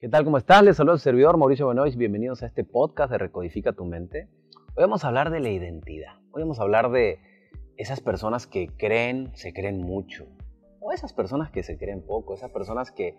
[0.00, 0.24] ¿Qué tal?
[0.24, 0.62] ¿Cómo estás?
[0.62, 1.98] Les saluda el servidor Mauricio Benoist.
[1.98, 4.30] Bienvenidos a este podcast de Recodifica tu mente.
[4.74, 6.14] Hoy vamos a hablar de la identidad.
[6.32, 7.20] Hoy vamos a hablar de
[7.76, 10.24] esas personas que creen, se creen mucho.
[10.80, 12.32] O esas personas que se creen poco.
[12.32, 13.18] Esas personas que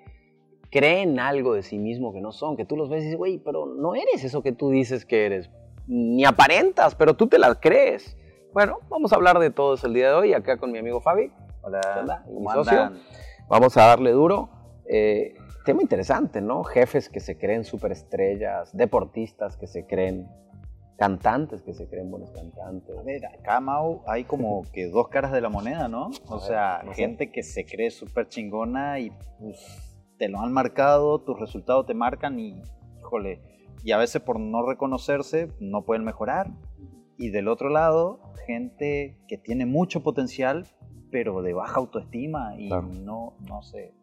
[0.71, 2.57] creen algo de sí mismo que no son.
[2.57, 5.27] Que tú los ves y dices, güey, pero no eres eso que tú dices que
[5.27, 5.51] eres.
[5.85, 8.17] Ni aparentas, pero tú te las crees.
[8.53, 10.33] Bueno, vamos a hablar de todo eso el día de hoy.
[10.33, 11.31] Acá con mi amigo Fabi.
[11.61, 12.91] Hola, mi socio.
[13.47, 14.49] Vamos a darle duro.
[14.87, 16.63] Eh, tema interesante, ¿no?
[16.63, 20.27] Jefes que se creen superestrellas, deportistas que se creen
[21.01, 22.95] cantantes que se creen buenos cantantes.
[22.95, 26.11] A ver, acá, Mau, hay como que dos caras de la moneda, ¿no?
[26.29, 29.57] O sea, gente que se cree súper chingona y pues,
[30.19, 32.61] te lo han marcado, tus resultados te marcan y,
[32.99, 33.41] híjole,
[33.83, 36.51] y a veces por no reconocerse no pueden mejorar.
[37.17, 40.67] Y del otro lado, gente que tiene mucho potencial,
[41.09, 43.95] pero de baja autoestima y no, no sé,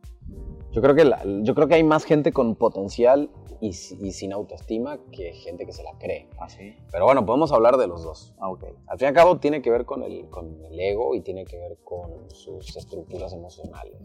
[0.72, 1.10] yo creo, que
[1.42, 5.82] yo creo que hay más gente con potencial y, sin autoestima que gente que se
[5.82, 6.28] la cree.
[6.38, 6.76] ¿Ah, sí?
[6.92, 8.34] Pero bueno, podemos hablar de los dos.
[8.38, 8.74] Ah, okay.
[8.86, 11.44] Al fin y al cabo tiene que ver con el, con el ego y tiene
[11.44, 13.96] que ver con sus estructuras emocionales.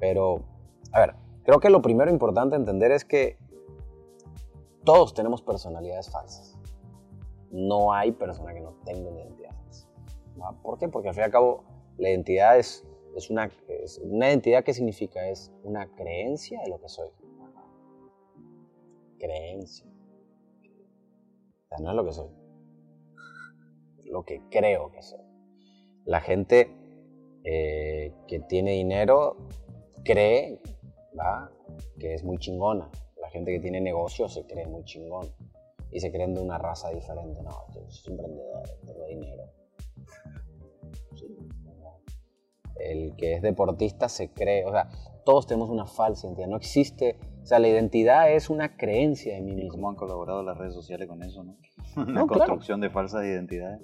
[0.00, 0.42] Pero,
[0.92, 3.36] a ver, creo que lo primero importante entender es que
[4.84, 6.56] todos tenemos personalidades falsas.
[7.50, 9.88] No hay persona que no tenga una identidad falsa.
[10.62, 10.88] ¿Por qué?
[10.88, 11.64] Porque al fin y al cabo
[11.98, 12.86] la identidad es
[13.18, 13.50] es una,
[14.02, 17.10] una identidad que significa es una creencia de lo que soy.
[19.18, 19.86] Creencia.
[21.80, 22.30] No es lo que soy.
[24.04, 25.20] lo que creo que soy.
[26.04, 26.70] La gente
[27.44, 29.36] eh, que tiene dinero
[30.04, 30.62] cree
[31.98, 32.88] que es muy chingona.
[33.20, 35.26] La gente que tiene negocio se cree muy chingón.
[35.90, 37.42] Y se creen de una raza diferente.
[37.42, 39.58] No, yo soy emprendedor, tengo dinero
[42.80, 44.88] el que es deportista se cree, o sea,
[45.24, 49.40] todos tenemos una falsa identidad, no existe, o sea, la identidad es una creencia de
[49.40, 49.70] mí mismo.
[49.70, 51.56] ¿Cómo han colaborado las redes sociales con eso, no?
[52.12, 53.80] La construcción de falsas identidades.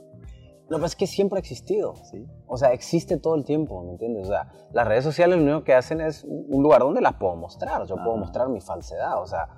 [0.69, 1.95] No, pero es que siempre ha existido.
[2.11, 2.27] ¿Sí?
[2.47, 4.25] O sea, existe todo el tiempo, ¿me entiendes?
[4.25, 7.37] O sea, las redes sociales lo único que hacen es un lugar donde las puedo
[7.37, 7.87] mostrar.
[7.87, 9.23] Yo puedo mostrar mi falsedad.
[9.23, 9.49] O sea,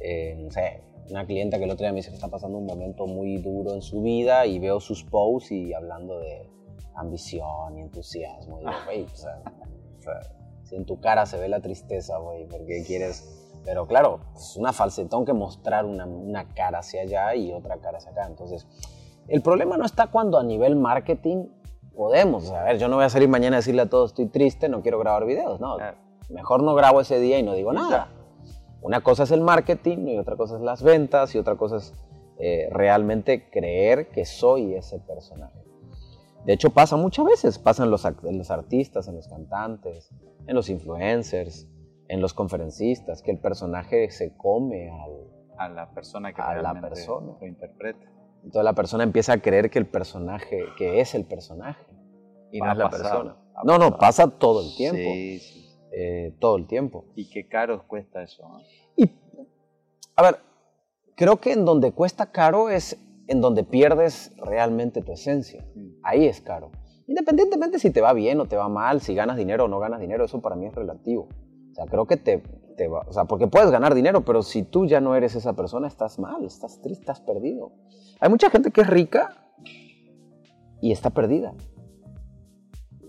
[0.00, 2.66] eh, no sé, una clienta que el otro día me dice que está pasando un
[2.66, 6.48] momento muy duro en su vida y veo sus posts y hablando de,
[6.94, 8.60] ambición y entusiasmo.
[8.60, 9.40] Y güey, o sea,
[10.64, 13.38] si en tu cara se ve la tristeza, güey, porque quieres...
[13.64, 17.78] Pero claro, es una falsedad, tengo que mostrar una, una cara hacia allá y otra
[17.78, 18.26] cara hacia acá.
[18.26, 18.66] Entonces,
[19.28, 21.46] el problema no está cuando a nivel marketing
[21.94, 22.50] podemos.
[22.50, 24.82] A ver, yo no voy a salir mañana a decirle a todos estoy triste, no
[24.82, 25.60] quiero grabar videos.
[25.60, 25.76] No,
[26.28, 28.08] mejor no grabo ese día y no digo nada.
[28.80, 31.94] Una cosa es el marketing y otra cosa es las ventas y otra cosa es
[32.38, 35.61] eh, realmente creer que soy ese personaje.
[36.44, 40.10] De hecho, pasa muchas veces, pasa en los, los artistas, en los cantantes,
[40.46, 41.68] en los influencers,
[42.08, 44.90] en los conferencistas, que el personaje se come
[45.56, 47.36] a la persona que a la persona.
[47.40, 48.06] lo interpreta.
[48.36, 51.86] Entonces la persona empieza a creer que el personaje, que es el personaje,
[52.50, 53.36] y no es la persona.
[53.64, 54.98] No, no, pasa todo el tiempo.
[54.98, 55.62] Sí, sí.
[55.92, 57.04] Eh, todo el tiempo.
[57.14, 58.42] ¿Y qué caro cuesta eso?
[58.96, 59.10] Y,
[60.16, 60.38] a ver,
[61.14, 62.98] creo que en donde cuesta caro es
[63.32, 65.64] en donde pierdes realmente tu esencia.
[65.74, 65.88] Mm.
[66.02, 66.70] Ahí es caro.
[67.06, 70.00] Independientemente si te va bien o te va mal, si ganas dinero o no ganas
[70.00, 71.28] dinero, eso para mí es relativo.
[71.70, 72.42] O sea, creo que te,
[72.76, 75.54] te va, o sea, porque puedes ganar dinero, pero si tú ya no eres esa
[75.54, 77.72] persona, estás mal, estás triste, estás perdido.
[78.20, 79.30] Hay mucha gente que es rica
[80.82, 81.54] y está perdida.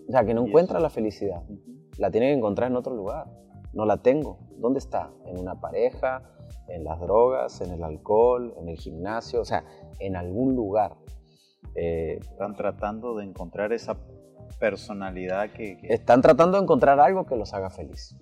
[0.07, 1.44] O sea, que no encuentra la felicidad.
[1.97, 3.28] La tiene que encontrar en otro lugar.
[3.73, 4.40] No la tengo.
[4.57, 5.11] ¿Dónde está?
[5.25, 6.23] En una pareja,
[6.68, 9.66] en las drogas, en el alcohol, en el gimnasio, o sea,
[10.00, 10.96] en algún lugar.
[11.75, 13.97] Eh, están tratando de encontrar esa
[14.59, 18.16] personalidad que, Están tratando de encontrar algo que los haga feliz.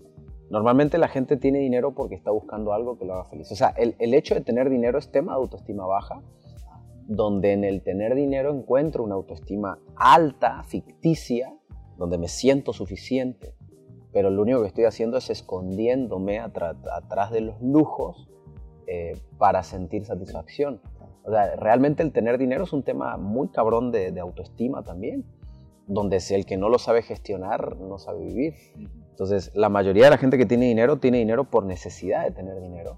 [0.49, 3.51] Normalmente la gente tiene dinero porque está buscando algo que lo haga feliz.
[3.51, 6.21] O sea, el, el hecho de tener dinero es tema de autoestima baja,
[7.07, 11.53] donde en el tener dinero encuentro una autoestima alta, ficticia,
[11.97, 13.55] donde me siento suficiente,
[14.13, 18.27] pero lo único que estoy haciendo es escondiéndome atrás de los lujos
[18.87, 20.81] eh, para sentir satisfacción.
[21.23, 25.23] O sea, realmente el tener dinero es un tema muy cabrón de, autoestima también,
[25.87, 28.55] donde si el que no lo sabe gestionar no sabe vivir.
[29.11, 32.59] Entonces, la mayoría de la gente que tiene dinero tiene dinero por necesidad de tener
[32.59, 32.97] dinero.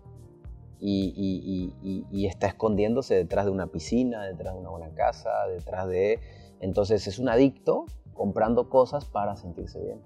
[0.80, 6.20] Y, está escondiéndose detrás de una piscina, detrás de una buena casa, detrás de...
[6.60, 10.02] Entonces es un adicto comprando cosas para sentirse bien.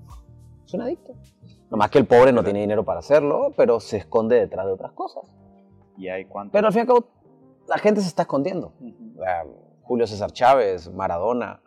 [0.67, 1.13] Es un adicto.
[1.71, 4.73] No más que el pobre no tiene dinero para hacerlo, pero se esconde detrás de
[4.73, 5.23] otras cosas.
[5.97, 6.51] ¿Y hay cuánto?
[6.51, 7.07] Pero al fin y al cabo,
[7.69, 8.73] la gente se está escondiendo.
[9.83, 11.61] Julio César Chávez, Maradona,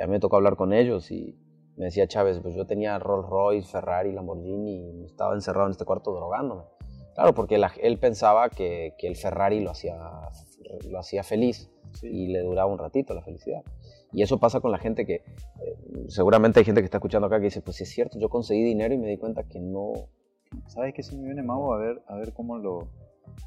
[0.00, 1.34] a mí me tocó hablar con ellos y
[1.76, 5.86] me decía Chávez, pues yo tenía Rolls Royce, Ferrari, Lamborghini y estaba encerrado en este
[5.86, 6.64] cuarto drogándome.
[7.14, 9.96] Claro, porque él pensaba que, que, el Ferrari lo hacía,
[10.90, 11.70] lo hacía feliz
[12.02, 13.62] y le duraba un ratito la felicidad.
[14.12, 17.38] Y eso pasa con la gente que, eh, seguramente hay gente que está escuchando acá
[17.38, 19.92] que dice, pues sí es cierto, yo conseguí dinero y me di cuenta que no...
[20.66, 21.72] ¿Sabes qué se me viene, Mago?
[21.72, 22.88] A ver, a ver cómo lo...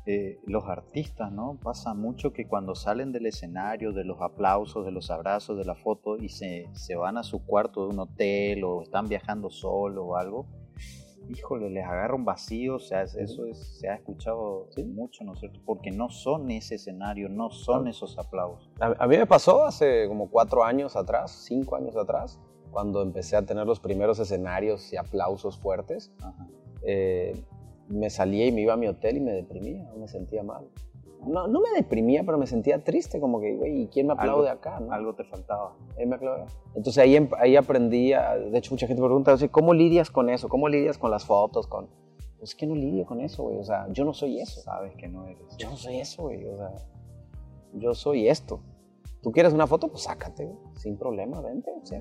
[0.07, 1.59] Eh, los artistas, ¿no?
[1.61, 5.75] Pasa mucho que cuando salen del escenario, de los aplausos, de los abrazos, de la
[5.75, 10.05] foto y se, se van a su cuarto de un hotel o están viajando solo
[10.05, 10.47] o algo,
[11.29, 15.59] híjole, les agarra un vacío, o sea, eso se ha escuchado mucho, ¿no es cierto?
[15.65, 18.69] Porque no son ese escenario, no son esos aplausos.
[18.79, 22.39] A, mí me pasó hace como cuatro años atrás, cinco años atrás,
[22.71, 26.11] cuando empecé a tener los primeros escenarios y aplausos fuertes.
[26.83, 27.33] Eh,
[27.87, 30.67] me salía y me iba a mi hotel y me deprimía, me sentía mal
[31.25, 34.49] no, no, me deprimía, pero me sentía triste, como que, güey, ¿y quién me aplaude
[34.49, 34.81] acá?
[34.89, 35.75] Algo te faltaba.
[35.97, 36.17] Ahí me
[36.75, 40.49] Entonces ahí, em, ahí aprendí, de hecho mucha gente me pregunta, ¿cómo lidias con eso?
[40.49, 41.67] ¿Cómo lidias con las fotos?
[41.67, 41.87] Con...
[42.37, 44.61] Pues es que no lidio con eso, güey, o sea, yo no soy eso.
[44.61, 45.57] Sabes que no eres.
[45.57, 46.71] Yo no soy eso, güey, o sea,
[47.73, 48.61] yo soy esto.
[49.21, 49.87] ¿Tú quieres una foto?
[49.87, 51.95] Pues sácate, güey, sin problema, vente, sí,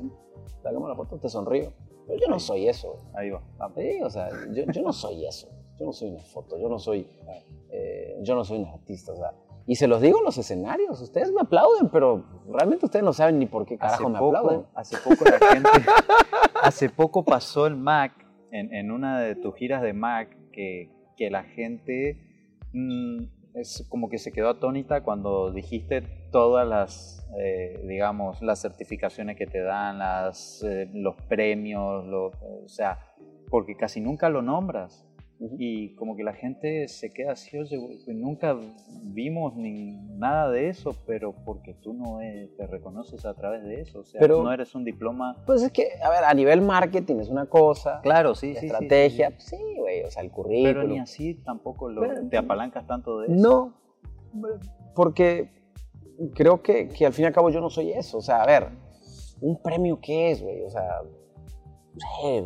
[0.62, 1.72] sácame la foto, te sonrío.
[2.06, 3.04] Pero yo no soy eso, güey.
[3.14, 3.42] Ahí va.
[3.76, 5.48] Sí, o sea, yo, yo no soy eso.
[5.78, 7.06] Yo no soy una foto, yo no soy,
[7.70, 9.32] eh, yo no soy un artista, o sea,
[9.66, 13.38] y se los digo en los escenarios, ustedes me aplauden, pero realmente ustedes no saben
[13.38, 14.66] ni por qué carajo me aplauden.
[14.74, 15.70] Hace poco la gente,
[16.62, 18.12] hace poco pasó el Mac,
[18.50, 22.18] en, en, una de tus giras de Mac, que, que la gente
[22.72, 23.24] mm,
[23.54, 29.46] es como que se quedó atónita cuando dijiste todas las, eh, digamos, las certificaciones que
[29.46, 32.98] te dan, las, eh, los premios, o sea,
[33.48, 35.06] porque casi nunca lo nombras.
[35.40, 37.76] Y como que la gente se queda así, oye,
[38.06, 38.56] nunca
[39.02, 42.18] vimos ni nada de eso, pero porque tú no
[42.56, 45.36] te reconoces a través de eso, o sea, no eres un diploma.
[45.44, 48.00] Pues es que, a ver, a nivel marketing es una cosa.
[48.02, 48.66] Claro, sí, sí.
[48.66, 50.72] Estrategia, sí, güey, o sea, el currículum.
[50.72, 53.34] Pero ni así tampoco lo, te apalancas tanto de eso.
[53.34, 53.74] No,
[54.94, 55.50] porque
[56.34, 58.46] creo que, que al fin y al cabo yo no soy eso, o sea, a
[58.46, 58.68] ver,
[59.40, 61.02] un premio qué es, güey, o sea,
[61.92, 62.44] no sé,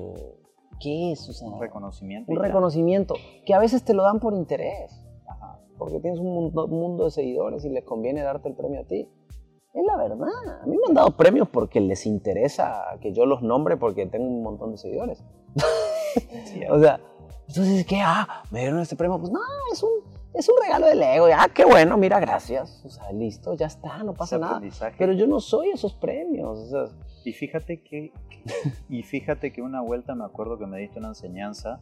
[0.81, 1.43] ¿Qué es?
[1.43, 2.31] un reconocimiento.
[2.31, 3.15] Un reconocimiento
[3.45, 5.05] que a veces te lo dan por interés.
[5.79, 9.09] Porque tienes un mundo, de seguidores y les conviene darte el premio a ti.
[9.73, 10.63] Es la verdad.
[10.63, 14.27] A mí me han dado premios porque les interesa que yo los nombre porque tengo
[14.27, 15.23] un montón de seguidores.
[16.71, 17.01] o sea,
[17.47, 18.01] entonces, ¿qué?
[18.03, 19.19] Ah, me dieron este premio.
[19.19, 19.41] Pues no,
[19.73, 19.91] es un,
[20.35, 21.27] es un regalo del ego.
[21.35, 22.83] Ah, qué bueno, mira, gracias.
[22.85, 24.61] O sea, listo, ya está, no pasa nada.
[24.99, 26.59] Pero yo no soy esos premios.
[26.59, 26.97] O sea,
[27.29, 28.11] y fíjate que,
[28.89, 31.81] y fíjate que una vuelta me acuerdo que me diste una enseñanza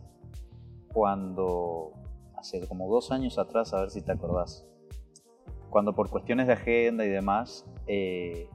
[0.92, 1.92] cuando,
[2.36, 4.66] hace como dos años atrás, a ver si te acordás,
[5.70, 8.48] cuando por cuestiones de agenda y demás, eh,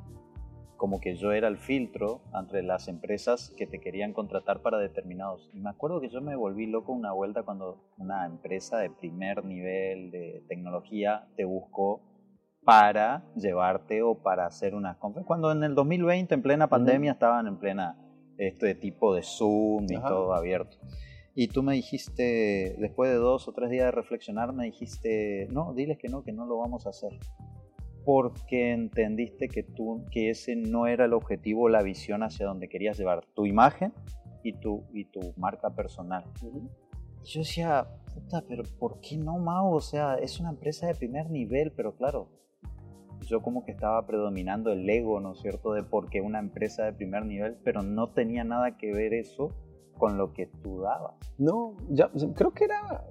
[0.76, 5.50] como que yo era el filtro entre las empresas que te querían contratar para determinados.
[5.54, 9.46] Y me acuerdo que yo me volví loco una vuelta cuando una empresa de primer
[9.46, 12.02] nivel de tecnología te buscó
[12.64, 15.28] para llevarte o para hacer unas conferencias.
[15.28, 17.98] Cuando en el 2020, en plena pandemia, estaban en plena
[18.38, 20.78] este tipo de Zoom y todo abierto.
[21.34, 25.74] Y tú me dijiste, después de dos o tres días de reflexionar, me dijiste, no,
[25.74, 27.18] diles que no, que no lo vamos a hacer.
[28.04, 32.98] Porque entendiste que, tú, que ese no era el objetivo, la visión hacia donde querías
[32.98, 33.94] llevar tu imagen
[34.44, 36.26] y tu, y tu marca personal.
[37.24, 39.72] Yo decía, puta, pero ¿por qué no, Mao?
[39.72, 42.28] O sea, es una empresa de primer nivel, pero claro,
[43.28, 46.86] yo como que estaba predominando el ego, ¿no es cierto?, de por qué una empresa
[46.86, 49.52] de primer nivel, pero no tenía nada que ver eso
[49.98, 51.16] con lo que tú dabas.
[51.38, 53.06] No, ya, creo que era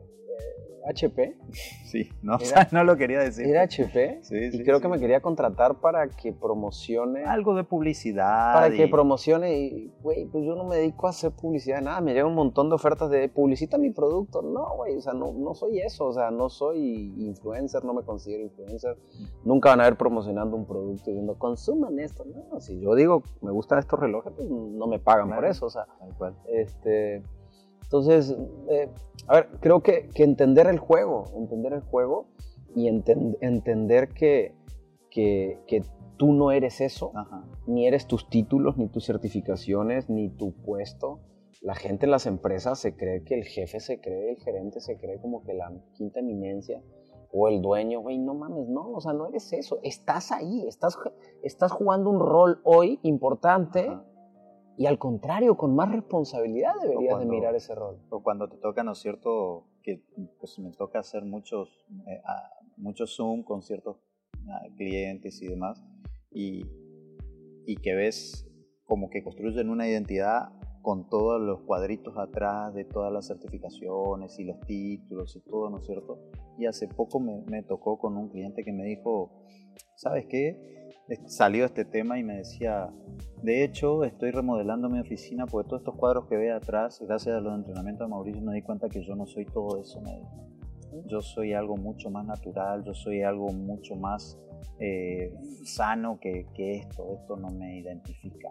[0.88, 1.36] HP.
[1.84, 2.38] Sí, no,
[2.72, 3.46] no lo quería decir.
[3.46, 7.24] Era HP sí, y creo que me quería contratar para que promocione.
[7.24, 8.54] Algo de publicidad.
[8.54, 12.12] Para que promocione y, güey, pues yo no me dedico a hacer publicidad, nada, me
[12.12, 14.42] llegan un montón de ofertas de publicita mi producto.
[14.42, 18.02] No, güey, o sea, no, no soy eso, o sea, no soy influencer, no me
[18.02, 18.96] considero influencer.
[19.44, 22.24] Nunca van a ver promocionando un producto diciendo, consuman esto.
[22.24, 25.70] No, si yo digo, me gustan estos relojes, pues no me pagan por eso, o
[25.70, 25.86] sea.
[26.46, 27.22] Este
[27.90, 28.36] entonces,
[28.68, 28.88] eh,
[29.26, 32.28] a ver, creo que, entender el juego, entender el juego
[32.76, 34.54] y entender que,
[35.10, 35.82] que,
[36.16, 37.12] tú no eres eso,
[37.66, 41.18] ni eres tus títulos, ni tus certificaciones, ni tu puesto.
[41.62, 44.96] La gente en las empresas se cree que el jefe se cree, el gerente se
[44.96, 46.80] cree como que la quinta eminencia
[47.32, 50.96] o el dueño, güey, no mames, no, o sea, no eres eso, estás ahí, estás,
[51.42, 53.90] estás jugando un rol hoy importante.
[54.80, 57.98] Y al contrario, con más responsabilidad deberías de mirar ese rol.
[58.08, 59.66] O cuando te toca, ¿no es cierto?
[59.82, 60.02] Que
[60.38, 62.22] pues me toca hacer muchos, eh,
[62.78, 63.98] muchos Zoom con ciertos
[64.78, 65.84] clientes y demás.
[66.30, 66.64] Y,
[67.66, 68.48] y que ves
[68.86, 70.48] como que construyen una identidad
[70.80, 75.80] con todos los cuadritos atrás de todas las certificaciones y los títulos y todo, ¿no
[75.80, 76.22] es cierto?
[76.56, 79.44] Y hace poco me, me tocó con un cliente que me dijo,
[79.94, 80.79] ¿sabes qué?
[81.26, 82.88] Salió este tema y me decía,
[83.42, 87.40] de hecho estoy remodelando mi oficina porque todos estos cuadros que ve atrás, gracias a
[87.40, 90.22] los entrenamientos de Mauricio, me di cuenta que yo no soy todo eso, me
[91.06, 94.38] Yo soy algo mucho más natural, yo soy algo mucho más
[94.78, 98.48] eh, sano que, que, esto, esto no me identifica.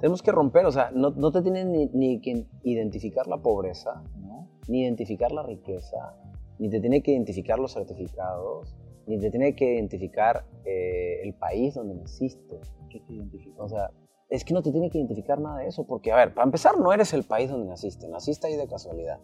[0.00, 4.02] Tenemos que romper, o sea, no, no te tienes ni, ni, que identificar la pobreza,
[4.18, 4.48] ¿no?
[4.68, 6.16] ni identificar la riqueza,
[6.58, 11.74] ni te tiene que identificar los certificados, ni te tiene que identificar eh, el país
[11.74, 12.60] donde naciste.
[12.90, 13.62] ¿Qué te identifica?
[13.62, 13.90] O sea,
[14.28, 16.78] es que no te tiene que identificar nada de eso, porque, a ver, para empezar,
[16.78, 19.20] no eres el país donde naciste, naciste ahí de casualidad.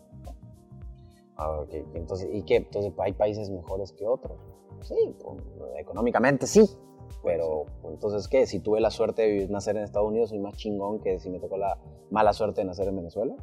[1.37, 2.57] Ah, entonces, ¿Y qué?
[2.57, 4.39] Entonces, ¿hay países mejores que otros?
[4.83, 5.43] Sí, pues,
[5.79, 6.69] económicamente sí,
[7.23, 8.47] pero, entonces, ¿qué?
[8.47, 11.39] Si tuve la suerte de nacer en Estados Unidos, soy más chingón que si me
[11.39, 11.79] tocó la
[12.11, 13.35] mala suerte de nacer en Venezuela.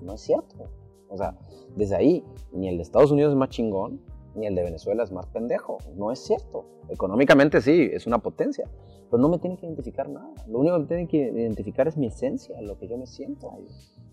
[0.00, 0.70] No es cierto.
[1.08, 1.36] O sea,
[1.76, 4.00] desde ahí, ni el de Estados Unidos es más chingón,
[4.34, 5.78] ni el de Venezuela es más pendejo.
[5.96, 6.64] No es cierto.
[6.88, 8.68] Económicamente sí, es una potencia.
[9.10, 10.32] Pero no me tiene que identificar nada.
[10.46, 13.50] Lo único que me tiene que identificar es mi esencia, lo que yo me siento.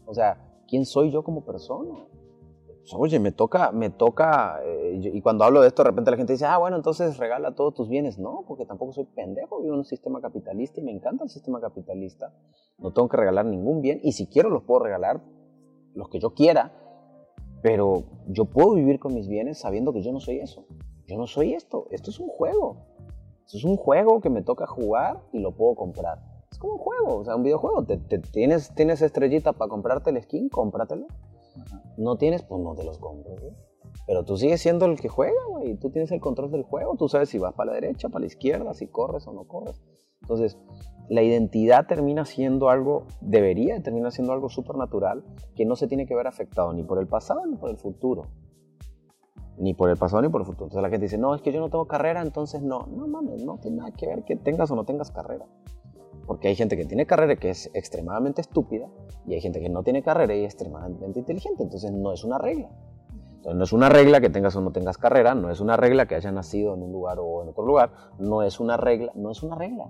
[0.06, 2.08] O sea, quién soy yo como persona
[2.96, 6.34] oye, me toca, me toca, eh, y cuando hablo de esto, de repente la gente
[6.34, 8.18] dice, ah, bueno, entonces regala todos tus bienes.
[8.18, 11.60] No, porque tampoco soy pendejo, vivo en un sistema capitalista y me encanta el sistema
[11.60, 12.34] capitalista.
[12.78, 15.22] No tengo que regalar ningún bien, y si quiero los puedo regalar,
[15.94, 16.72] los que yo quiera,
[17.62, 20.66] pero yo puedo vivir con mis bienes sabiendo que yo no soy eso.
[21.08, 22.78] Yo no soy esto, esto es un juego.
[23.46, 26.20] Esto es un juego que me toca jugar y lo puedo comprar.
[26.52, 27.86] Es como un juego, o sea, un videojuego.
[27.86, 31.08] Te, tienes, tienes estrellita para comprarte el skin, cómpratelo
[31.98, 33.40] no tienes, pues no te los compras,
[34.06, 35.76] Pero tú sigues siendo el que juega, güey.
[35.76, 36.96] Tú tienes el control del juego.
[36.96, 39.82] Tú sabes si vas para la derecha, para la izquierda, si corres o no corres.
[40.22, 40.58] Entonces,
[41.10, 45.24] la identidad termina siendo algo, debería terminar siendo algo supernatural
[45.56, 48.28] que no se tiene que ver afectado ni por el pasado ni por el futuro.
[49.58, 50.66] Ni por el pasado ni por el futuro.
[50.66, 52.88] Entonces la gente dice, no, es que yo no tengo carrera, entonces no.
[52.88, 55.46] No mames, no tiene nada que ver que tengas o no tengas carrera.
[56.26, 58.90] Porque hay gente que tiene carrera que es extremadamente estúpida
[59.26, 61.64] y hay gente que no tiene carrera y es extremadamente inteligente.
[61.64, 62.70] Entonces no es una regla.
[63.54, 66.16] No es una regla que tengas o no tengas carrera, no es una regla que
[66.16, 69.42] haya nacido en un lugar o en otro lugar, no es una regla, no es
[69.42, 69.90] una regla.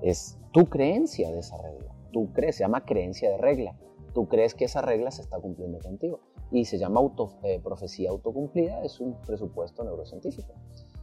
[0.00, 1.94] Es tu creencia de esa regla.
[2.12, 3.76] Tú crees, se llama creencia de regla.
[4.14, 6.20] Tú crees que esa regla se está cumpliendo contigo.
[6.50, 10.52] Y se llama auto, eh, profecía autocumplida, es un presupuesto neurocientífico.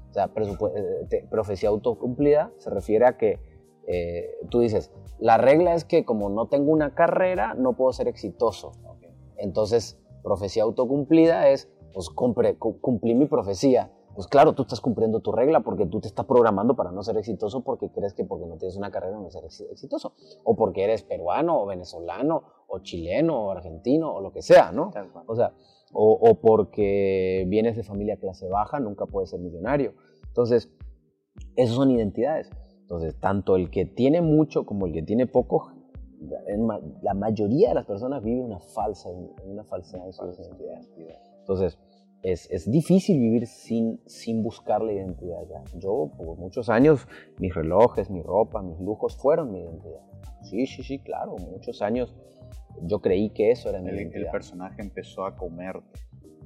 [0.09, 3.39] O sea, eh, profecía autocumplida se refiere a que
[3.87, 8.07] eh, tú dices, la regla es que como no tengo una carrera, no puedo ser
[8.07, 8.71] exitoso.
[9.37, 13.91] Entonces, profecía autocumplida es, pues cumplí mi profecía.
[14.13, 17.17] Pues claro, tú estás cumpliendo tu regla porque tú te estás programando para no ser
[17.17, 20.13] exitoso porque crees que porque no tienes una carrera no ser exitoso.
[20.43, 24.91] O porque eres peruano o venezolano o chileno o argentino o lo que sea, ¿no?
[25.27, 25.53] O sea,
[25.93, 29.93] o, o porque vienes de familia clase baja, nunca puedes ser millonario.
[30.27, 30.69] Entonces,
[31.55, 32.49] esas son identidades.
[32.81, 35.71] Entonces, tanto el que tiene mucho como el que tiene poco,
[37.01, 39.09] la mayoría de las personas vive una falsa,
[39.45, 41.19] una falsedad en su identidad.
[41.51, 41.79] Entonces,
[42.23, 45.63] es, es, difícil vivir sin, sin buscar la identidad ya.
[45.79, 47.07] Yo, por muchos años,
[47.39, 50.01] mis relojes, mi ropa, mis lujos fueron mi identidad.
[50.43, 52.15] Sí, sí, sí, claro, muchos años
[52.83, 54.25] yo creí que eso era mi identidad.
[54.25, 55.99] El personaje empezó a comerte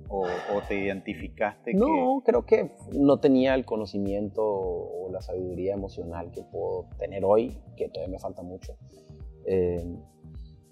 [0.08, 0.26] o,
[0.68, 1.74] te identificaste?
[1.74, 7.58] No, creo que no tenía el conocimiento o la sabiduría emocional que puedo tener hoy,
[7.76, 8.78] que todavía me falta mucho.
[9.46, 9.84] Eh,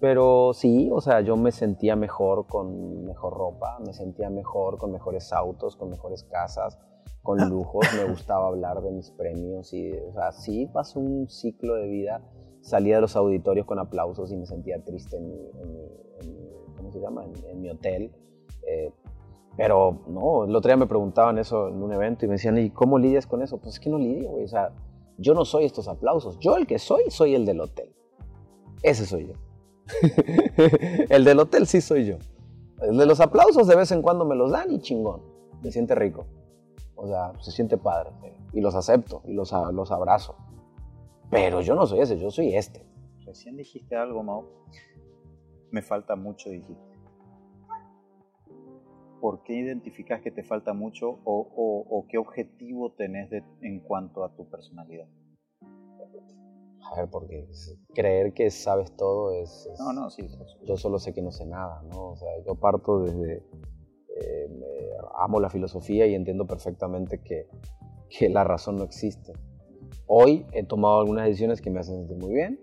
[0.04, 4.92] pero sí, o sea, yo me sentía mejor con mejor ropa, me sentía mejor con
[4.92, 6.78] mejores autos, con mejores casas,
[7.22, 11.76] con lujos, me gustaba hablar de mis premios y, o sea, sí pasó un ciclo
[11.76, 12.20] de vida,
[12.60, 15.38] salía de los auditorios con aplausos y me sentía triste en mi,
[16.76, 17.24] ¿cómo se llama?
[17.48, 18.12] En, mi hotel.
[18.68, 18.92] Eh,
[19.56, 22.68] pero no, el otro día me preguntaban eso en un evento y me decían, ¿y
[22.68, 23.56] cómo lidias con eso?
[23.56, 24.44] Pues es que no lidio, güey.
[24.44, 24.70] O sea,
[25.16, 26.38] yo no soy estos aplausos.
[26.40, 27.90] Yo el que soy, soy el del hotel.
[28.82, 29.53] Ese soy yo.
[31.08, 32.16] el del hotel sí soy yo.
[32.80, 35.22] El de los aplausos de vez en cuando me los dan y chingón.
[35.62, 36.26] Me siente rico.
[36.96, 38.10] O sea, se siente padre.
[38.52, 40.36] Y los acepto y los, los abrazo.
[41.30, 42.86] Pero yo no soy ese, yo soy este.
[43.24, 44.44] Recién dijiste algo, Mau.
[45.70, 46.94] Me falta mucho, dijiste.
[49.24, 54.46] ¿por qué identificas que te falta mucho o, qué objetivo tenés en cuanto a tu
[54.50, 55.06] personalidad?
[56.90, 57.48] A ver, porque
[57.94, 59.68] creer que sabes todo es...
[59.78, 60.28] no, no, sí.
[60.64, 62.10] Yo solo sé que no sé nada, ¿no?
[62.10, 63.42] O sea, yo parto desde...
[64.16, 64.48] Eh,
[65.18, 67.48] amo la filosofía y entiendo perfectamente que,
[68.28, 69.32] la razón no existe.
[70.06, 72.60] Hoy he tomado algunas decisiones que me hacen sentir muy bien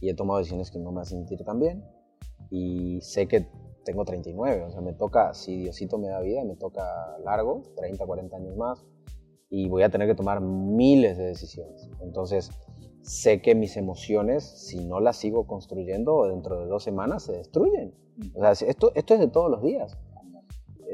[0.00, 1.84] y he tomado decisiones que no me hacen sentir tan bien
[2.50, 3.46] y sé que
[3.84, 6.82] tengo 39, o sea, me toca, si Diosito me da vida, me toca
[7.24, 8.84] largo, 30, 40 años más
[9.50, 11.90] y voy a tener que tomar miles de decisiones.
[12.00, 12.50] Entonces,
[13.02, 17.94] sé que mis emociones, si no las sigo construyendo, dentro de dos semanas se destruyen.
[18.34, 19.98] O sea, esto, esto es de todos los días.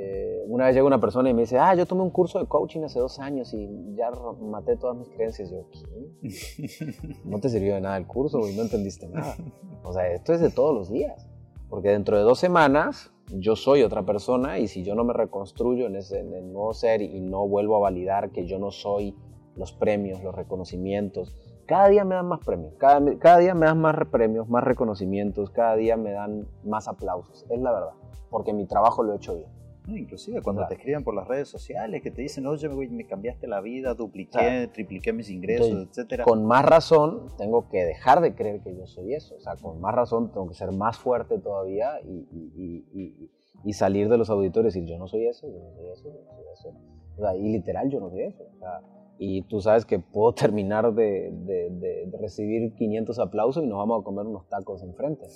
[0.00, 2.46] Eh, una vez llega una persona y me dice, ah, yo tomé un curso de
[2.46, 4.10] coaching hace dos años y ya
[4.40, 5.50] maté todas mis creencias.
[5.50, 7.18] Yo, ¿qué?
[7.24, 9.36] No te sirvió de nada el curso y no entendiste nada.
[9.82, 11.28] O sea, esto es de todos los días.
[11.68, 15.86] Porque dentro de dos semanas yo soy otra persona y si yo no me reconstruyo
[15.86, 19.14] en, ese, en el nuevo ser y no vuelvo a validar que yo no soy
[19.56, 21.34] los premios, los reconocimientos,
[21.68, 25.50] cada día me dan más premios, cada, cada día me dan más premios, más reconocimientos,
[25.50, 27.92] cada día me dan más aplausos, es la verdad,
[28.30, 29.50] porque mi trabajo lo he hecho bien.
[29.86, 33.60] inclusive cuando te escriben por las redes sociales, que te dicen, oye, me cambiaste la
[33.60, 36.24] vida, dupliqué, tripliqué mis ingresos, etcétera.
[36.24, 39.36] Con más razón, tengo que dejar de creer que yo soy eso.
[39.36, 43.30] O sea, con más razón, tengo que ser más fuerte todavía y,
[43.64, 46.08] y, salir de los auditores y decir, yo no soy eso, yo no soy eso,
[46.08, 46.72] yo no soy eso.
[47.18, 48.42] O sea, y literal, yo no soy eso.
[48.42, 48.80] O sea,
[49.18, 54.04] y tú sabes que puedo terminar de, de, recibir 500 aplausos y nos vamos a
[54.04, 55.26] comer unos tacos enfrente.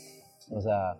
[0.50, 0.98] O sea...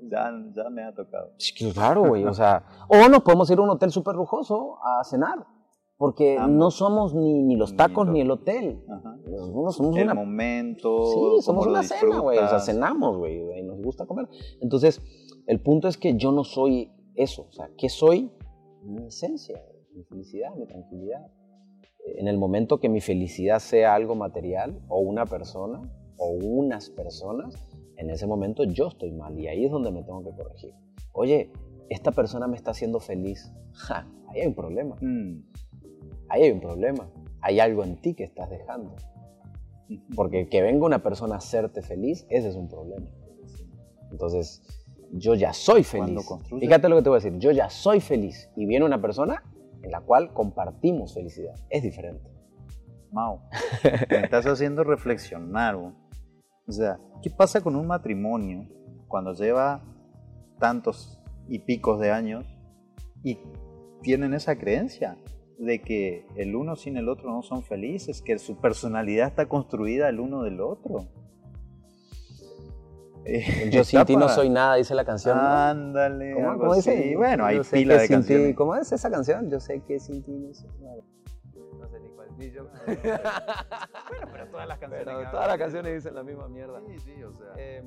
[0.00, 1.32] Ya, ya me ha tocado.
[1.74, 2.64] Claro, güey, o sea...
[2.88, 5.44] O nos podemos ir a un hotel súper lujoso a cenar.
[5.96, 8.80] Porque no somos ni, ni los tacos ni, el hotel.
[9.50, 11.06] somos el momento.
[11.06, 12.38] Sí, somos una cena, güey.
[12.38, 13.58] O sea, cenamos, güey.
[13.58, 14.28] Y nos gusta comer.
[14.60, 15.02] Entonces,
[15.48, 17.48] el punto es que yo no soy eso.
[17.48, 18.30] O sea, ¿qué soy?
[18.84, 19.60] Mi esencia,
[19.92, 21.26] mi felicidad, mi tranquilidad
[22.16, 25.82] en el momento que mi felicidad sea algo material o una persona
[26.16, 27.54] o unas personas,
[27.96, 30.74] en ese momento yo estoy mal y ahí es donde me tengo que corregir.
[31.12, 31.50] Oye,
[31.88, 33.52] esta persona me está haciendo feliz.
[33.90, 34.96] ahí hay un problema.
[35.00, 35.42] Mm.
[36.28, 37.10] Ahí hay un problema.
[37.40, 38.94] Hay algo en ti que estás dejando.
[40.14, 43.06] Porque que venga una persona a hacerte feliz, ese es un problema.
[44.10, 44.62] Entonces,
[45.12, 46.28] yo ya soy feliz.
[46.60, 47.38] Fíjate lo que te voy a decir.
[47.38, 48.50] Yo ya soy feliz.
[48.54, 49.42] Y viene una persona
[49.82, 51.54] en la cual compartimos felicidad.
[51.70, 52.30] Es diferente.
[53.10, 53.40] Mau,
[54.10, 55.76] me estás haciendo reflexionar.
[55.76, 55.92] O
[56.72, 58.68] sea, ¿qué pasa con un matrimonio
[59.06, 59.82] cuando lleva
[60.58, 62.44] tantos y picos de años
[63.22, 63.38] y
[64.02, 65.16] tienen esa creencia
[65.58, 70.08] de que el uno sin el otro no son felices, que su personalidad está construida
[70.08, 71.08] el uno del otro?
[73.70, 75.38] Yo sin ti no soy nada, dice la canción.
[75.38, 76.34] Ándale.
[76.34, 77.14] ¿Cómo, dice?
[77.16, 78.56] Bueno, hay pila de canciones.
[78.56, 79.50] ¿Cómo es esa canción?
[79.50, 81.02] Yo sé que sin ti no soy nada.
[81.78, 82.28] No sé ni cuál.
[82.38, 82.64] Ni yo.
[82.86, 85.06] bueno, pero todas las canciones.
[85.06, 86.80] Pero todas las canciones dicen la misma mierda.
[86.86, 87.52] Sí, sí, o sea.
[87.56, 87.82] Eh,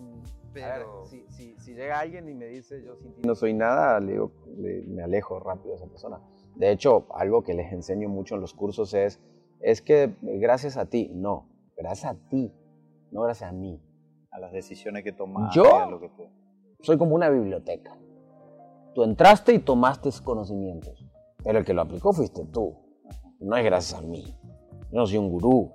[0.54, 4.00] pero si, si, si, llega alguien y me dice yo sin ti no soy nada,
[4.02, 6.20] le digo, me alejo rápido de esa persona.
[6.56, 9.22] De hecho, algo que les enseño mucho en los cursos es,
[9.62, 12.54] es que gracias a ti, no, gracias a ti,
[13.12, 13.82] no gracias a mí
[14.32, 15.58] a las decisiones que tomaste.
[15.58, 16.10] Yo lo que
[16.82, 17.96] soy como una biblioteca.
[18.96, 21.06] Tú entraste y tomaste conocimientos,
[21.44, 22.76] pero el que lo aplicó fuiste tú.
[23.40, 24.26] No es gracias a mí.
[24.92, 25.72] Yo no soy un gurú.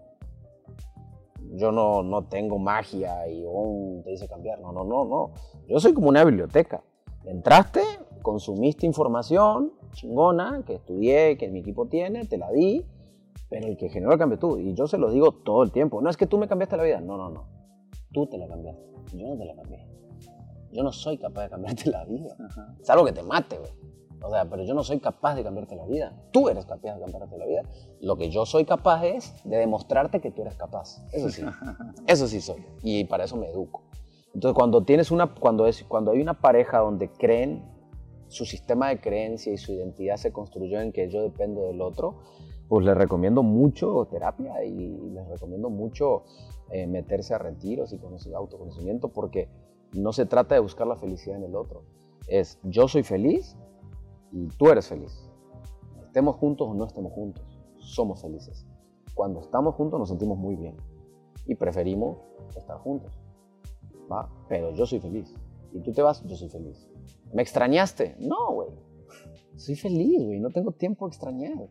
[1.54, 4.60] Yo no, no tengo magia y oh, te dice cambiar.
[4.60, 5.30] No, no, no, no.
[5.68, 6.82] Yo soy como una biblioteca.
[7.24, 7.82] Entraste,
[8.22, 12.84] consumiste información chingona que estudié, que mi equipo tiene, te la di,
[13.48, 14.58] pero el que generó el cambio tú.
[14.58, 16.00] Y yo se lo digo todo el tiempo.
[16.02, 17.00] No es que tú me cambiaste la vida.
[17.00, 17.55] No, no, no
[18.16, 18.82] tú te la cambiaste.
[19.12, 19.86] Yo no te la cambié.
[20.72, 22.34] Yo no soy capaz de cambiarte la vida.
[22.80, 23.70] Es algo que te mate, güey.
[24.22, 26.16] O sea, pero yo no soy capaz de cambiarte la vida.
[26.32, 27.62] Tú eres capaz de cambiarte la vida.
[28.00, 31.04] Lo que yo soy capaz es de demostrarte que tú eres capaz.
[31.12, 31.42] Eso sí.
[32.06, 32.64] Eso sí soy.
[32.82, 33.84] Y para eso me educo.
[34.32, 37.70] Entonces, cuando tienes una, cuando es, cuando hay una pareja donde creen,
[38.28, 42.22] su sistema de creencia y su identidad se construyó en que yo dependo del otro,
[42.68, 46.24] pues les recomiendo mucho terapia y les recomiendo mucho
[46.70, 49.48] eh, meterse a retiros y conocer autoconocimiento porque
[49.92, 51.84] no se trata de buscar la felicidad en el otro.
[52.26, 53.56] Es yo soy feliz
[54.32, 55.30] y tú eres feliz.
[56.02, 57.44] Estemos juntos o no estemos juntos,
[57.78, 58.66] somos felices.
[59.14, 60.76] Cuando estamos juntos nos sentimos muy bien
[61.46, 62.18] y preferimos
[62.56, 63.18] estar juntos.
[64.10, 64.28] ¿va?
[64.48, 65.34] Pero yo soy feliz.
[65.72, 66.88] Y tú te vas, yo soy feliz.
[67.32, 68.16] ¿Me extrañaste?
[68.18, 68.68] No, güey.
[69.56, 70.40] Soy feliz, güey.
[70.40, 71.68] No tengo tiempo de extrañar.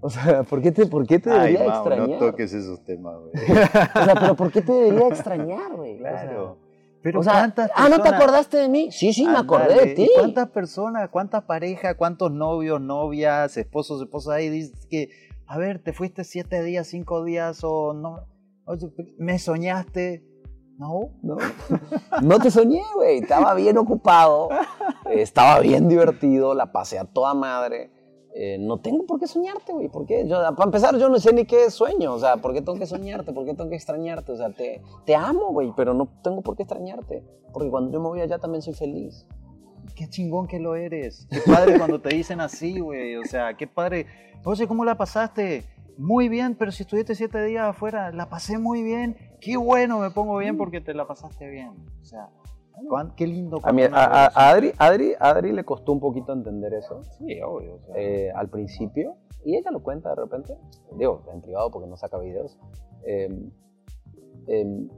[0.00, 2.08] O sea, ¿por qué te, por qué te debería Ay, extrañar?
[2.08, 3.32] No toques esos temas, güey.
[3.94, 5.98] o sea, pero ¿por qué te debería extrañar, güey?
[5.98, 6.58] Claro.
[7.02, 8.90] pero ¿cuántas ah, ¿no te acordaste de mí?
[8.92, 10.10] Sí, sí, me acordé de ti.
[10.16, 15.08] ¿Cuántas personas, cuántas parejas, cuántos novios, novias, esposos, esposas ahí dices que,
[15.46, 18.26] a ver, te fuiste siete días, cinco días o no,
[19.18, 20.24] me soñaste?
[20.78, 21.36] No, no.
[22.22, 23.18] No te soñé, güey.
[23.18, 24.48] Estaba bien ocupado,
[25.10, 27.95] estaba bien divertido, la pasé a toda madre
[28.38, 29.88] eh, no tengo por qué soñarte, güey.
[29.88, 30.28] ¿Por qué?
[30.28, 32.12] Yo, para empezar, yo no sé ni qué sueño.
[32.12, 33.32] O sea, ¿por qué tengo que soñarte?
[33.32, 34.30] ¿Por qué tengo que extrañarte?
[34.30, 37.24] O sea, te, te amo, güey, pero no tengo por qué extrañarte.
[37.54, 39.26] Porque cuando yo me voy allá también soy feliz.
[39.94, 41.26] Qué chingón que lo eres.
[41.30, 43.16] Qué padre cuando te dicen así, güey.
[43.16, 44.04] O sea, qué padre.
[44.44, 45.64] Oye, ¿cómo la pasaste?
[45.96, 49.16] Muy bien, pero si estuviste siete días afuera, la pasé muy bien.
[49.40, 51.70] Qué bueno, me pongo bien porque te la pasaste bien.
[52.02, 52.28] O sea,
[53.16, 53.58] Qué lindo.
[53.62, 57.02] A, a, Adri, Adri, Adri, le costó un poquito entender eso.
[57.18, 57.80] Sí, obvio.
[57.94, 59.16] Eh, al principio.
[59.44, 60.58] Y ella lo cuenta de repente.
[60.98, 62.58] Digo, en privado porque no saca videos.
[63.04, 63.50] Em,
[64.48, 64.88] em,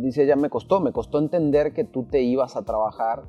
[0.00, 3.22] dice ella, me costó, me costó entender que tú te ibas a trabajar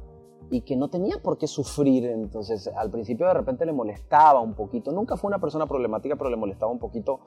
[0.50, 2.06] y que no tenía por qué sufrir.
[2.06, 4.92] Entonces, al principio de repente le molestaba un poquito.
[4.92, 7.20] Nunca fue una persona problemática, pero le molestaba un poquito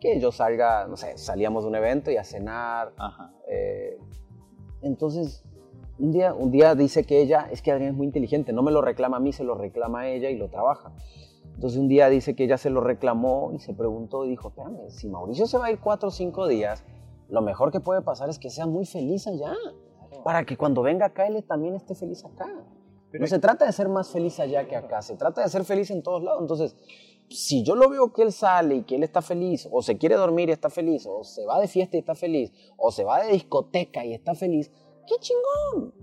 [0.00, 2.92] que yo salga, no sé, salíamos de un evento y a cenar.
[3.48, 3.98] Eh,
[4.82, 5.44] entonces,
[5.98, 8.72] un día, un día dice que ella, es que Adrián es muy inteligente, no me
[8.72, 10.92] lo reclama a mí, se lo reclama a ella y lo trabaja.
[11.54, 14.90] Entonces un día dice que ella se lo reclamó y se preguntó y dijo, espérame,
[14.90, 16.84] si Mauricio se va a ir cuatro o cinco días,
[17.28, 19.54] lo mejor que puede pasar es que sea muy feliz allá,
[20.22, 22.46] para que cuando venga acá él también esté feliz acá.
[23.10, 25.64] Pero no se trata de ser más feliz allá que acá, se trata de ser
[25.64, 26.42] feliz en todos lados.
[26.42, 26.76] Entonces,
[27.30, 30.16] si yo lo veo que él sale y que él está feliz, o se quiere
[30.16, 33.22] dormir y está feliz, o se va de fiesta y está feliz, o se va
[33.22, 34.70] de discoteca y está feliz,
[35.06, 35.94] qué chingón.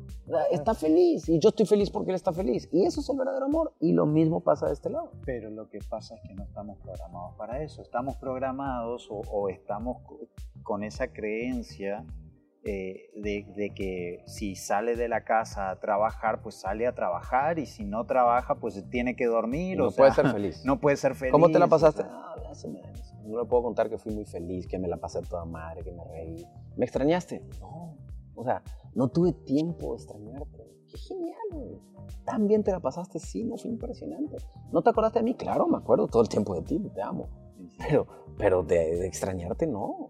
[0.52, 2.70] Está feliz y yo estoy feliz porque él está feliz.
[2.72, 3.74] Y eso es el verdadero amor.
[3.80, 5.12] Y lo mismo pasa de este lado.
[5.26, 7.82] Pero lo que pasa es que no estamos programados para eso.
[7.82, 9.98] Estamos programados o, estamos
[10.64, 12.06] con esa creencia
[12.64, 17.66] eh, de, que si sale de la casa a trabajar, pues sale a trabajar y
[17.66, 19.78] si no trabaja, pues tiene que dormir.
[19.78, 20.62] no puede ser feliz.
[20.66, 21.34] No puede ser feliz.
[21.34, 22.04] ¿Cómo te la pasaste?
[22.06, 22.36] Ah,
[23.26, 25.92] no le puedo contar que fui muy feliz, que me la pasé toda madre, que
[25.92, 26.46] me reí.
[26.78, 27.42] ¿Me extrañaste?
[27.60, 27.96] No.
[28.36, 28.64] O sea,
[28.96, 30.68] no tuve tiempo de extrañarte.
[30.88, 31.80] Qué genial, güey.
[32.26, 34.38] Tan bien te la pasaste, sí, no fue impresionante.
[34.72, 35.36] ¿No te acordaste de mí?
[35.36, 37.30] Claro, me acuerdo todo el tiempo de ti, te amo.
[37.78, 40.08] Pero, pero de extrañarte, no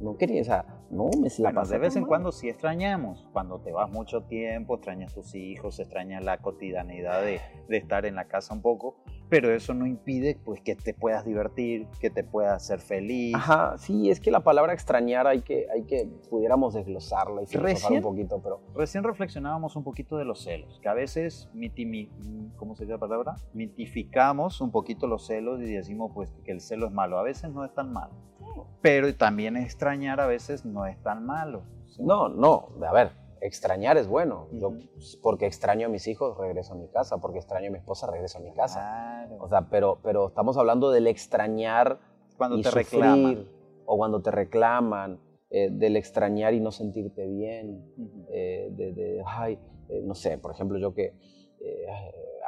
[0.00, 3.60] no quería, o sea, no me la bueno, De vez en cuando sí extrañamos, cuando
[3.60, 8.26] te vas mucho tiempo, extrañas tus hijos, extrañas la cotidianidad de, de, estar en la
[8.26, 8.96] casa un poco,
[9.28, 13.34] pero eso no impide pues que te puedas divertir, que te puedas hacer feliz.
[13.34, 17.92] Ajá, sí, es que la palabra extrañar hay que, hay que pudiéramos desglosarla y filosofar
[17.92, 18.60] un poquito, pero...
[18.74, 21.50] Recién reflexionábamos un poquito de los celos, que a veces,
[22.56, 23.36] ¿cómo se dice la palabra?
[23.52, 27.52] Mitificamos un poquito los celos y decimos pues que el celo es malo, a veces
[27.52, 28.29] no es tan malo
[28.82, 31.62] pero también extrañar a veces no es tan malo.
[31.98, 34.48] No, no, a ver, extrañar es bueno.
[34.52, 34.72] Yo,
[35.22, 37.18] porque extraño a mis hijos, regreso a mi casa.
[37.18, 39.28] Porque extraño a mi esposa, regreso a mi casa.
[39.38, 41.98] O sea, pero, pero estamos hablando del extrañar
[42.36, 43.48] cuando te reclaman.
[43.86, 47.84] O cuando te reclaman, eh, del extrañar y no sentirte bien.
[48.30, 49.58] Eh, de, ay,
[49.88, 51.14] eh, no sé, por ejemplo, yo que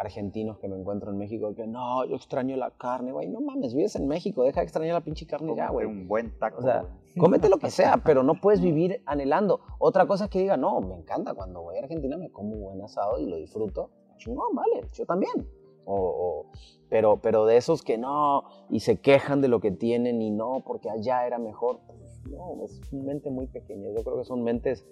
[0.02, 3.74] argentinos que me encuentro en México que no, yo extraño la carne, güey, no mames,
[3.74, 5.86] vives en México, deja de extrañar la pinche carne ya, güey.
[5.86, 6.58] un buen taco.
[6.58, 6.84] O sea,
[7.18, 9.60] cómete lo que sea, pero no puedes vivir anhelando.
[9.78, 12.62] Otra cosa es que diga, no, me encanta, cuando voy a Argentina me como un
[12.62, 13.90] buen asado y lo disfruto.
[14.26, 15.48] no vale, yo también.
[15.84, 16.46] O,
[16.88, 20.62] pero, pero de esos que no, y se quejan de lo que tienen y no,
[20.64, 21.80] porque allá era mejor.
[21.86, 23.88] Pues, no, es un mente muy pequeña.
[23.96, 24.86] Yo creo que son mentes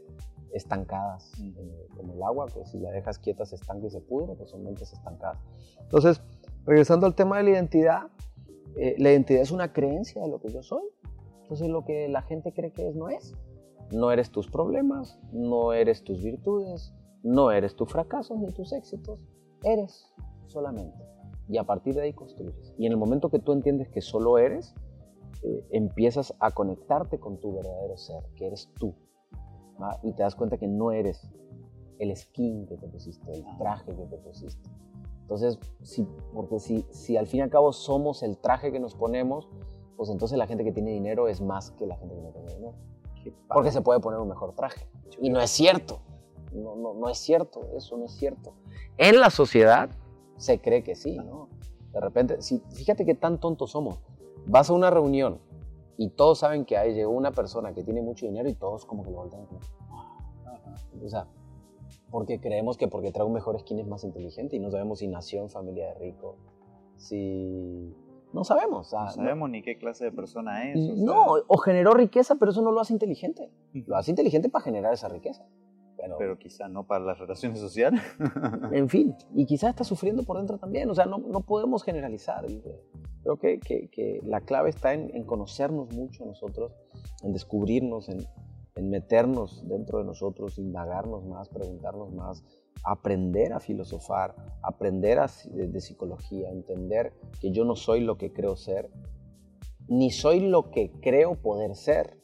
[0.52, 4.34] estancadas, eh, como el agua, que si la dejas quieta se estanca y se pudre,
[4.34, 5.38] pues son mentes estancadas.
[5.80, 6.22] Entonces,
[6.64, 8.02] regresando al tema de la identidad,
[8.76, 10.84] eh, la identidad es una creencia de lo que yo soy.
[11.42, 13.34] Entonces, lo que la gente cree que es, no es.
[13.92, 19.18] No eres tus problemas, no eres tus virtudes, no eres tus fracasos ni tus éxitos,
[19.64, 20.12] eres
[20.46, 20.96] solamente.
[21.48, 22.72] Y a partir de ahí construyes.
[22.78, 24.74] Y en el momento que tú entiendes que solo eres,
[25.42, 28.94] eh, empiezas a conectarte con tu verdadero ser, que eres tú,
[30.02, 31.28] y te das cuenta que no eres
[31.98, 34.70] el skin que te pusiste, el traje que te pusiste.
[35.22, 38.94] Entonces, si, porque si, si al fin y al cabo somos el traje que nos
[38.94, 39.48] ponemos,
[39.96, 42.54] pues entonces la gente que tiene dinero es más que la gente que no tiene
[42.54, 42.74] dinero.
[43.48, 44.88] Porque se puede poner un mejor traje.
[45.20, 46.00] Y no es cierto.
[46.52, 48.54] No, no, no es cierto, eso no es cierto.
[48.96, 49.90] En la sociedad
[50.36, 51.48] se cree que sí, ¿no?
[51.92, 54.00] De repente, si, fíjate qué tan tontos somos.
[54.46, 55.38] Vas a una reunión
[56.00, 59.04] y todos saben que ahí llegó una persona que tiene mucho dinero y todos como
[59.04, 59.46] que lo voltean.
[61.04, 61.26] O sea,
[62.10, 65.08] porque creemos que porque trae un mejor skin es más inteligente y no sabemos si
[65.08, 66.38] nació en familia de rico,
[66.96, 67.94] si...
[68.32, 68.90] No sabemos.
[68.94, 70.78] no sabemos ni qué clase de persona es.
[70.96, 73.50] no, o generó riqueza, pero eso no lo hace inteligente.
[73.74, 75.44] Lo hace inteligente para generar esa riqueza.
[76.00, 78.00] Pero, pero quizá no para las relaciones sociales.
[78.72, 80.88] en fin, y quizá está sufriendo por dentro también.
[80.90, 82.46] O sea, no, no podemos generalizar.
[83.22, 86.72] Creo que, que, la clave está en, en, conocernos mucho nosotros,
[87.22, 88.26] en descubrirnos, en,
[88.76, 92.42] en, meternos dentro de nosotros, indagarnos más, preguntarnos más,
[92.84, 98.90] aprender a filosofar, aprender de, psicología, entender que yo no soy lo que creo ser,
[99.88, 102.19] ni soy lo que creo poder ser.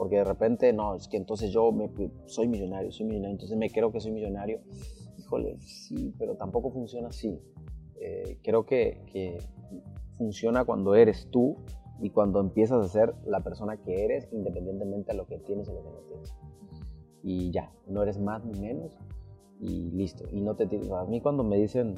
[0.00, 1.90] Porque de repente, no, es que entonces yo me,
[2.24, 4.62] soy millonario, soy millonario, entonces me creo que soy millonario.
[5.18, 7.38] Híjole, sí, pero tampoco funciona así.
[8.00, 9.36] Eh, creo que, que
[10.16, 11.58] funciona cuando eres tú
[12.00, 15.74] y cuando empiezas a ser la persona que eres independientemente de lo que tienes o
[15.74, 16.34] lo que no tienes.
[17.22, 18.96] Y ya, no eres más ni menos,
[19.60, 20.24] y listo.
[20.32, 21.96] Y no te A mí cuando me dicen,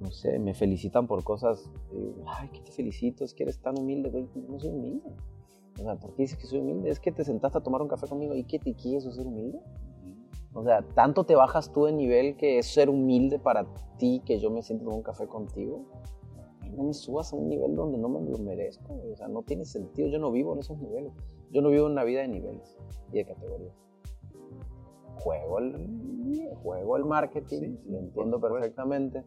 [0.00, 1.68] no sé, me felicitan por cosas,
[2.24, 5.10] ay, que te felicito, es que eres tan humilde, güey, no soy humilde.
[5.78, 6.90] O sea, ¿por qué dices que soy humilde?
[6.90, 9.60] Es que te sentaste a tomar un café conmigo y que te quieres ser humilde.
[10.52, 13.66] O sea, tanto te bajas tú de nivel que es ser humilde para
[13.98, 15.84] ti que yo me siento en un café contigo.
[16.76, 18.94] No me subas a un nivel donde no me lo merezco.
[19.12, 20.08] O sea, no tiene sentido.
[20.08, 21.12] Yo no vivo en esos niveles.
[21.50, 22.76] Yo no vivo en una vida de niveles
[23.12, 23.84] y de categorías
[25.24, 29.24] juego el, juego el marketing, lo entiendo perfectamente.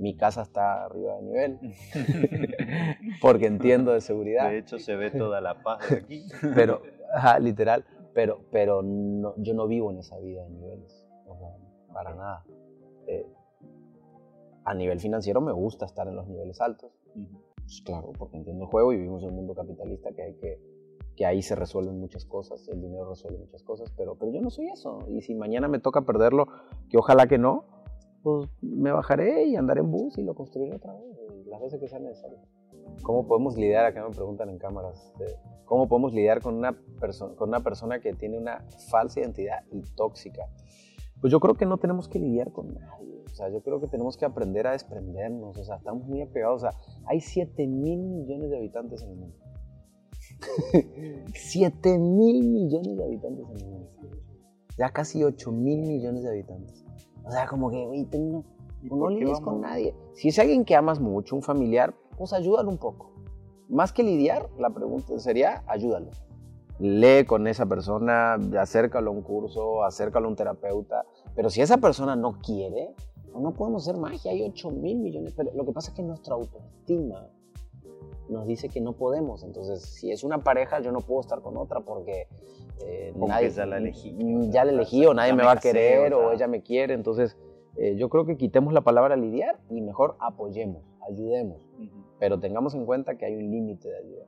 [0.00, 1.58] Mi casa está arriba de nivel,
[3.20, 4.48] porque entiendo de seguridad.
[4.48, 6.26] De hecho, se ve toda la paz de aquí.
[6.54, 6.82] pero,
[7.40, 7.84] literal,
[8.14, 11.06] pero, pero no, yo no vivo en esa vida de niveles,
[11.92, 12.44] para nada.
[13.06, 13.26] Eh,
[14.64, 16.92] a nivel financiero me gusta estar en los niveles altos.
[17.54, 20.60] Pues claro, porque entiendo el juego y vivimos en un mundo capitalista que hay que
[21.20, 24.48] que ahí se resuelven muchas cosas, el dinero resuelve muchas cosas, pero, pero yo no
[24.48, 25.00] soy eso.
[25.10, 26.46] Y si mañana me toca perderlo,
[26.88, 27.66] que ojalá que no,
[28.22, 31.88] pues me bajaré y andaré en bus y lo construiré otra vez, las veces que
[31.88, 32.38] sea necesario.
[33.02, 35.12] ¿Cómo podemos lidiar, acá me preguntan en cámaras,
[35.64, 36.76] cómo podemos lidiar con una,
[37.36, 40.48] con una persona que tiene una falsa identidad y tóxica?
[41.20, 43.22] Pues yo creo que no tenemos que lidiar con nadie.
[43.26, 45.56] O sea, yo creo que tenemos que aprender a desprendernos.
[45.58, 46.62] O sea, estamos muy apegados.
[46.62, 49.36] O sea, hay 7 mil millones de habitantes en el mundo.
[51.34, 53.90] 7 mil millones de habitantes en el mundo.
[54.78, 56.84] Ya casi 8 mil millones de habitantes.
[57.24, 58.44] O sea, como que, güey, no,
[58.82, 59.94] no con nadie.
[60.14, 63.10] Si es alguien que amas mucho, un familiar, pues ayúdalo un poco.
[63.68, 66.10] Más que lidiar, la pregunta sería, ayúdalo.
[66.78, 71.04] Lee con esa persona, acércalo a un curso, acércalo a un terapeuta.
[71.34, 72.94] Pero si esa persona no quiere,
[73.34, 74.32] no podemos hacer magia.
[74.32, 75.34] Hay 8 mil millones.
[75.36, 77.28] Pero lo que pasa es que nuestra autoestima
[78.30, 79.42] nos dice que no podemos.
[79.42, 82.28] Entonces, si es una pareja, yo no puedo estar con otra porque
[82.84, 84.16] eh, nadie, ya la elegí.
[84.50, 86.94] Ya la elegí o nadie me va a querer o, ella me quiere.
[86.94, 87.36] Entonces,
[87.76, 91.68] eh, yo creo que quitemos la palabra lidiar y mejor apoyemos, ayudemos.
[92.18, 94.24] Pero tengamos en cuenta que hay un límite de ayuda.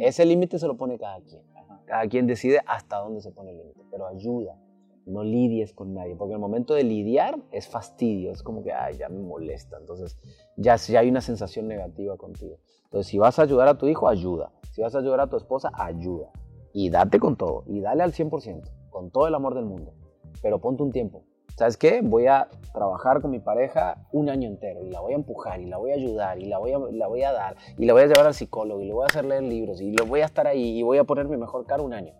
[0.00, 1.42] Ese límite se lo pone cada quien.
[1.86, 4.58] Cada quien decide hasta dónde se pone el límite, pero ayuda.
[5.06, 8.98] No lidies con nadie, porque el momento de lidiar es fastidio, es como que, ay,
[8.98, 9.78] ya me molesta.
[9.78, 10.18] Entonces,
[10.56, 12.58] ya, ya hay una sensación negativa contigo.
[12.88, 14.50] Entonces, si vas a ayudar a tu hijo, ayuda.
[14.72, 16.30] Si vas a ayudar a tu esposa, ayuda.
[16.72, 17.64] Y date con todo.
[17.66, 19.92] Y dale al 100%, con todo el amor del mundo.
[20.40, 21.22] Pero ponte un tiempo.
[21.54, 22.00] ¿Sabes qué?
[22.02, 25.66] Voy a trabajar con mi pareja un año entero y la voy a empujar y
[25.66, 28.02] la voy a ayudar y la voy a, la voy a dar y la voy
[28.02, 30.26] a llevar al psicólogo y le voy a hacer leer libros y le voy a
[30.26, 32.14] estar ahí y voy a poner mi mejor cara un año.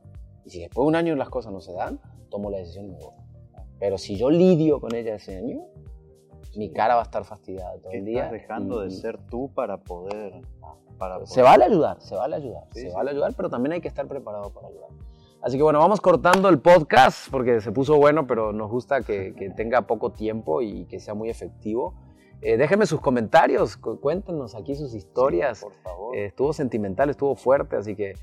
[0.45, 2.01] Y si después de un año las cosas no se dan,
[2.31, 3.15] tomo la decisión y me voy.
[3.79, 5.61] Pero si yo lidio con ella ese año,
[6.59, 8.25] mi cara va a estar fastidiada todo el día.
[8.25, 10.43] Estás dejando de ser tú para poder,
[10.99, 14.09] para Se vale ayudar, se vale ayudar, se vale ayudar, pero también hay que estar
[14.09, 14.91] preparado para ayudar.
[15.41, 19.33] Así que bueno, vamos cortando el podcast porque se puso bueno, pero nos gusta que,
[19.57, 21.95] tenga poco tiempo y que sea muy efectivo.
[22.41, 25.61] Eh, déjenme sus comentarios, cuéntenos aquí sus historias.
[25.61, 26.17] por favor.
[26.17, 28.15] Eh, estuvo sentimental, estuvo fuerte, así que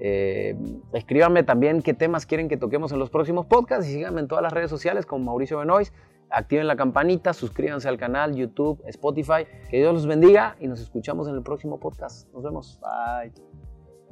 [0.00, 0.56] eh,
[0.92, 4.42] escríbanme también qué temas quieren que toquemos en los próximos podcasts y síganme en todas
[4.42, 5.94] las redes sociales como Mauricio Benoist
[6.30, 9.46] activen la campanita, suscríbanse al canal, YouTube, Spotify.
[9.70, 12.32] Que Dios los bendiga y nos escuchamos en el próximo podcast.
[12.32, 12.80] Nos vemos.
[12.80, 13.73] Bye.